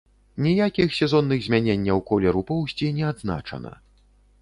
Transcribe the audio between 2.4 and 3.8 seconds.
поўсці не адзначана.